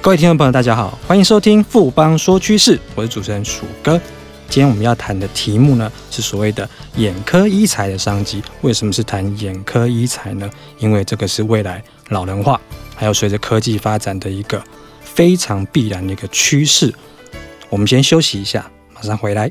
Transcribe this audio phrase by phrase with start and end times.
[0.00, 4.00] 各位听众朋友，大家好，欢迎收听富邦说趋势，我是主持人鼠哥。
[4.48, 8.40] 今天我们要谈的题目呢，是所谓的眼科医材的商机。
[8.62, 10.48] 为什么是谈眼科医材呢？
[10.78, 12.58] 因为这个是未来老人化，
[12.94, 14.62] 还有随着科技发展的一个
[15.02, 16.94] 非常必然的一个趋势。
[17.68, 19.50] 我们先休息一下，马上回来。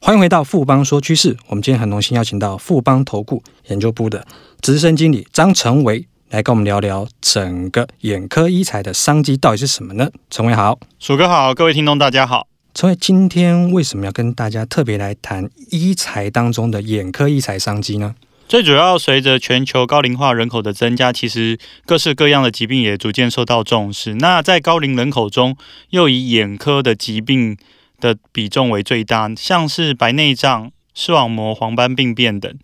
[0.00, 4.24] 欢迎回到富邦说趋势，我们今天很荣幸邀请到富邦投顾研究部的
[4.60, 10.10] 资深经理张成维来跟我们聊聊整个眼科医材的商机到底是什么呢？
[10.30, 12.46] 成维好，鼠哥好，各位听众大家好。
[12.74, 18.14] 成维今天为什么要跟大家特别来谈医材当中的眼科医材商机呢？
[18.46, 24.14] 最主要随着全球高龄化人口的增加，其实各式各样的疾病也逐渐受到重视。
[24.16, 25.56] 那在高龄人口中，
[25.90, 27.56] 又以眼科的疾病
[28.00, 32.54] 的比重为最大，像是白内障、视网膜黄斑病变等。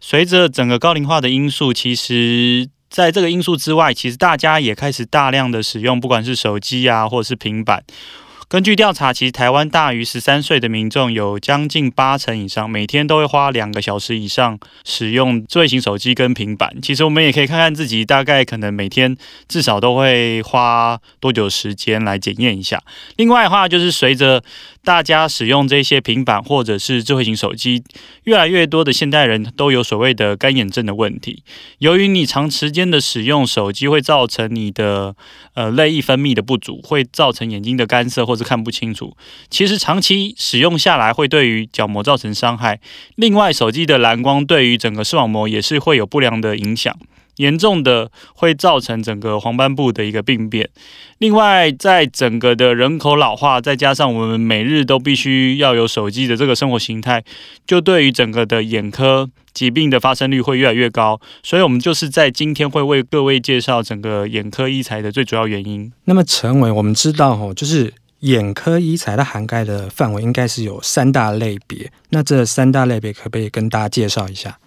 [0.00, 7.84] 随着整个高龄化的因素，其实在这个因素之外，其实大家也开始大量的使用，不管是手机啊，或者是平板。
[8.52, 16.70] 根据调查，其实台湾大于十三岁的民众有将近八成以上，每天都会花两个小时以上使用智慧型手机跟平板。
[16.82, 19.16] 其实我们也可以看看自己，大概可能每天
[19.48, 22.78] 至少都会花多久时间来检验一下。
[23.16, 24.44] 另外的话，就是随着
[24.84, 27.84] 大家使用这些平板或者是智慧型手机，
[28.24, 31.44] 越来越多的现代人都有所谓的干眼症的问题。
[31.78, 35.14] 由于你长时间的使用手机，会造成你的
[35.54, 39.16] 呃泪液分泌的不足，会造成眼睛的干涩或者看不清楚。
[39.48, 42.80] 其实长期使用下来，会对于角膜造成伤害。
[43.14, 46.98] 另外，手机的蓝光对于整个视网膜也是会有不良的影响。
[47.42, 50.70] 严重的会造成整个黄斑部的一个病变。
[51.18, 57.22] 另外，在整个的人口老化，再加上我们每日都必须要有手机的这个生活形态，
[57.66, 61.20] 就对于整个的眼科疾病的发生率会越来越高。
[61.42, 65.92] 所以，我们就是在今天会为各位介绍整个眼科医材的最主要原因。
[66.06, 71.92] 那么，陈伟，我们知道哦，就是眼科医材它涵盖的范围应该是有三大类别。
[72.10, 74.58] 那这三大类别可不可以跟大家介绍一下？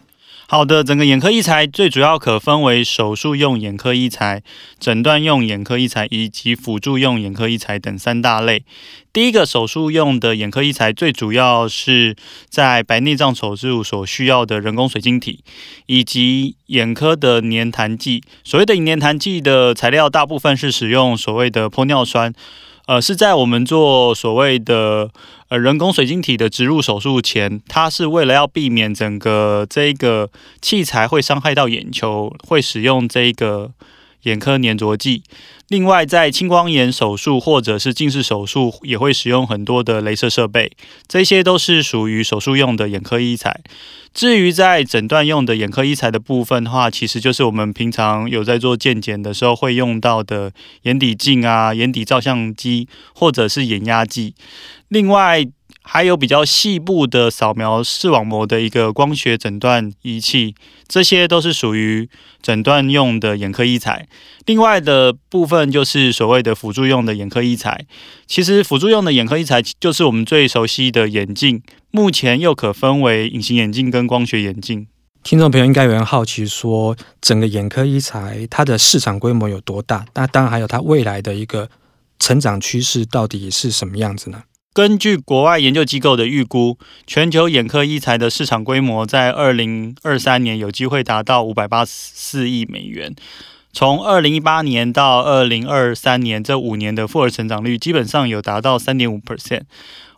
[0.47, 4.43] 好的，整个眼科医材最主要可分为手术用眼科医材、
[4.79, 8.63] 诊断用眼科医材以及辅助用眼科医材等三大类。
[9.11, 12.15] 第一个手术用的眼科医材，最主要是
[12.47, 15.39] 在白内障手术所需要的人工水晶体，
[15.87, 18.21] 以及眼科的粘弹剂。
[18.43, 22.31] 所谓的粘弹剂的材料，大部分是使用所谓的玻尿酸。
[22.87, 25.09] 呃，是在我们做所谓的
[25.49, 30.29] 呃人工水晶体的植入手术前，它是为了要避免整个这个
[30.61, 33.71] 器材会伤害到眼球，会使用这个
[34.25, 35.23] 眼科粘着剂。
[35.69, 40.71] 另外，在青光眼手术或者是近视手术，也会使用很多的镭射设备，
[41.07, 43.61] 这些都是属于手术用的眼科医材。
[44.13, 50.51] 至于在诊断用的眼科医材的部分的话，其实就是我们平常有在做健检的时候会用到的
[50.83, 54.35] 眼底镜啊、眼底照相机或者是眼压计。
[54.89, 55.43] 另外，
[55.81, 60.55] 还有比较细部的扫描视网膜的一个光学诊断仪器，
[60.87, 62.09] 这些都是属于
[62.41, 64.07] 诊断用的眼科医材。
[64.45, 67.85] 另外的部分就是所谓的辅助用的眼科医材。
[68.25, 71.61] 其实辅助用的眼科医材就是我们最熟悉的眼镜，
[71.91, 74.87] 目前又可分为隐形眼镜跟光学眼镜。
[75.23, 80.05] 听众朋友应该有人好奇说，整个眼科医材它的市场规模有多大？
[80.13, 81.69] 那当然还有它未来的一个
[82.19, 84.43] 成长趋势到底是什么样子呢？
[84.75, 86.77] 根据国外研究机构的预估，
[87.07, 93.15] 全球眼科医材的市场规模在二零二三年有机会达到五百八十四亿美元。
[93.71, 99.61] 从二零一八年到二零二三年这五年的复合成长率，基本上有达到三点五 percent。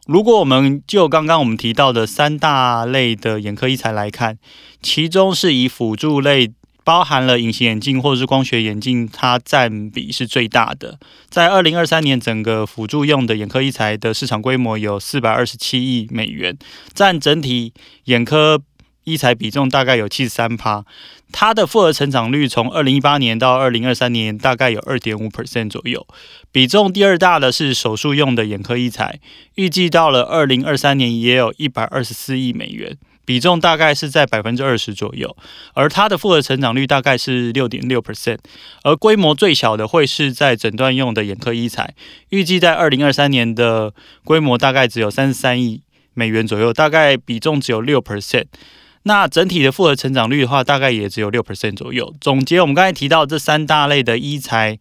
[0.08, 4.40] 如果我们就刚刚我们提到的三大类的眼科医材来看，
[4.82, 6.52] 其中是以辅助类。
[6.88, 10.98] 包含了隐形眼镜或者是光学眼镜，它占比是最大的。
[11.28, 16.58] 在二零二三年，整个辅助用的眼科医材的市场规模有四百二十七亿美元，
[16.94, 17.74] 占整体
[18.06, 18.62] 眼科
[19.04, 20.86] 医材比重大概有七十三趴。
[21.34, 26.08] 它的复合成长率从二零一八年到二零二三年大概有二点五 percent 左右。
[26.54, 29.20] 比重第二大的是手术用的眼科医材，
[29.56, 32.98] 预计到了二零二三年也有一百二十四亿美元。
[33.28, 35.36] 比重大概是在百分之二十左右，
[35.74, 38.38] 而它的复合成长率大概是六点六 percent，
[38.84, 41.94] 而规模最小的会是在诊断用的眼科医材，
[42.30, 43.94] 预计在二零二三年的
[44.24, 45.82] 规模大概只有三十三亿
[46.14, 48.46] 美元左右，大概比重只有六 percent。
[49.04, 52.16] 那整体的复合成长率的话，大概也只有六 percent 左右。
[52.22, 54.80] 总结我们刚才提到这三大类的医材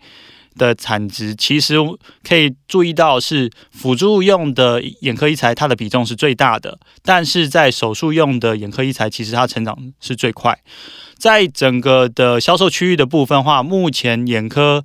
[0.57, 1.77] 的产值，其实
[2.27, 10.59] 可以注意到是辅助用的眼科医材，它的比重是最大的；但是在手术用的眼科医材，其实它成长是最快。
[11.19, 14.85] 在整个的销售区域的部分话，目前眼科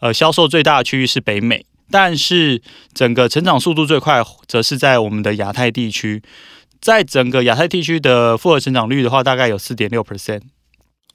[0.00, 2.62] 呃销售最大的区域是北美，但是
[2.94, 6.22] 整个成长速度最快，则是在我们的亚太地区。
[6.80, 10.42] 在整个亚太地区的复合成长率的话，大概有四点六 percent。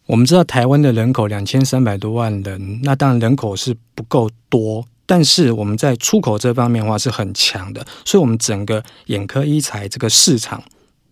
[0.08, 10.64] 我们知道台湾的人口两千三百多万人，那当然人口是不够多，但是我们在出口这方面的话是很强的，所以，我们整个眼科医材这个市场，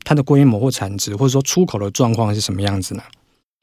[0.06, 3.04] 它的规模或产值，或者说出口的状况是什么样子呢？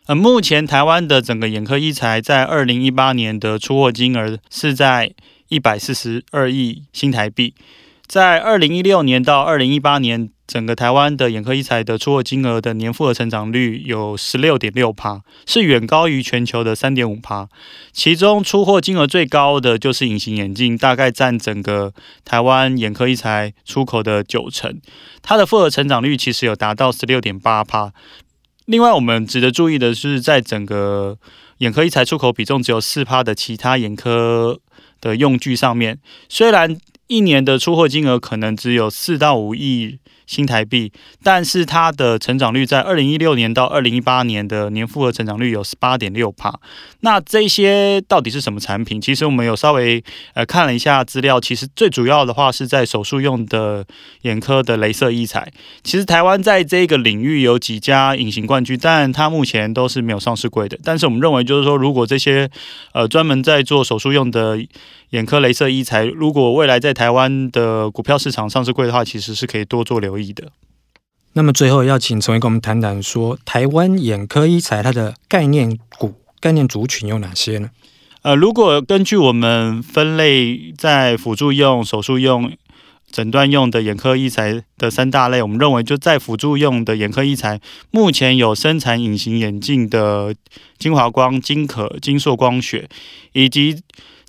[0.07, 5.15] 呃，目前台湾的整个眼科医材在二零一八年的出货金额是在
[5.49, 7.55] 一百四十二亿新台币。
[8.07, 17.49] 在二零一六年到二零一八年，整个台湾的眼科医材的出货金额的年复合成长率有十六点六趴，是远高于全球的三点五趴。
[17.91, 24.79] 其中出货金额最高的就是隐形眼镜，大概占整个台湾眼科医材出口的九成，
[25.23, 27.91] 它的复合成长率其实有达到十六点八趴。
[28.67, 31.17] 另外，我们值得注意的是，在整个
[31.61, 34.61] 眼科医材出口比重只有四趴的其他眼科
[35.01, 35.99] 的用具上面，
[36.29, 36.77] 虽然
[37.07, 39.99] 一年的出货金额可能只有四到五亿
[40.33, 40.91] 新台币，
[41.23, 46.59] 但是它的成长率在二零一六年到二零一八年的年复合成长率有十八点六趴。
[47.01, 48.99] 那这些到底是什么产品？
[48.99, 50.03] 其实我们有稍微
[50.33, 53.85] 呃看了一下资料，其实最主要的话是在手术用的
[54.23, 55.53] 眼科的镭射医材。
[55.83, 60.79] 其实台湾在这个领域有几家隐形冠军，但它目前都是没有上市柜的。
[60.83, 62.49] 但是我们认为，就是说如果这些
[62.95, 64.59] 呃专门在做手术用的
[65.11, 70.53] 眼科镭射医材，如果未来在台湾的股票市场上市柜的话，其实是可以多做留意的。
[71.33, 77.71] 那么最后要请成维跟我们谈谈说，台湾眼科医材它的概念股、概念族群有哪些呢？
[78.21, 82.53] 呃，如果根据我们分类在辅助用、手术用、
[83.11, 87.61] 诊断用的眼科医材的三大类，我们认为就在辅助用的眼科医材，
[87.91, 90.35] 目前有生产隐形眼镜的
[90.79, 92.89] 精华光、金可、金硕光学，
[93.33, 93.83] 以及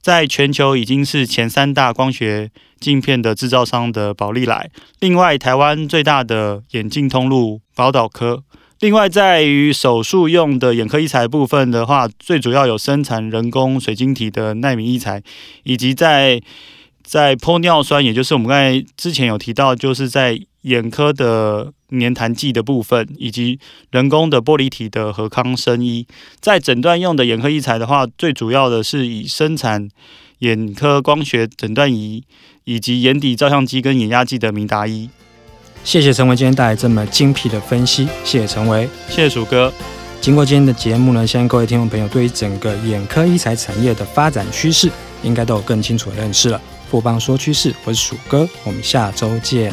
[0.03, 4.69] 在全球已经是前三大光学镜片的制造商的宝利来，
[4.99, 8.43] 另外台湾最大的眼镜通路宝岛科，
[8.81, 15.23] 另外在于手术用的眼科医材部分的话，最主要有生产人工水晶体的奈米医材，
[15.63, 16.41] 以及在
[17.01, 21.71] 在玻尿酸，也就是我们刚才之前有提到，就是在眼科的。
[21.93, 23.59] 粘痰剂的部分，以及
[23.91, 26.07] 人工的玻璃体的和康生医，
[26.39, 29.87] 在诊断用的眼科医材的话，最主要的是以生产
[30.39, 32.23] 眼科光学诊断仪，
[32.63, 35.07] 以及眼底照相机跟眼压计的明达医。
[35.83, 39.71] 谢谢陈维今天带来这么精辟的分析，谢谢陈维，谢谢鼠哥。
[40.19, 44.89] 经过今天的节目呢，相信各位听众朋友对于整个眼科医材产业的发展趋势，
[45.21, 46.59] 应该都有更清楚的认识了。
[46.89, 49.71] 富邦说趋势，我是鼠哥，我们下周见。